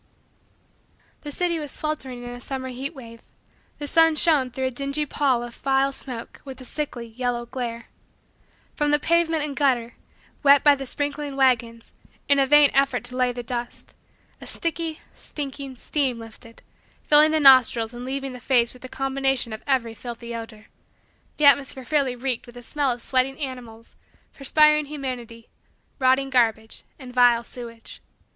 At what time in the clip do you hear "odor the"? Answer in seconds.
20.33-21.45